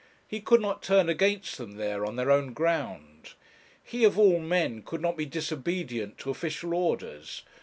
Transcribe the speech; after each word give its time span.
He 0.27 0.41
could 0.41 0.61
not 0.61 0.81
turn 0.81 1.09
against 1.09 1.59
them 1.59 1.73
there, 1.73 2.07
on 2.07 2.15
their 2.15 2.31
own 2.31 2.53
ground. 2.53 3.33
He, 3.83 4.03
of 4.03 4.17
all 4.17 4.39
men, 4.39 4.81
could 4.81 4.99
not 4.99 5.15
be 5.15 5.27
disobedient 5.27 6.17
to 6.17 6.31
official 6.31 6.73
orders. 6.73 7.43